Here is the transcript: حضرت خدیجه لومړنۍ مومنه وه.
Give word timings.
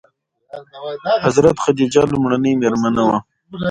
حضرت 1.25 1.55
خدیجه 1.63 2.03
لومړنۍ 2.11 2.53
مومنه 2.57 3.03
وه. 3.09 3.17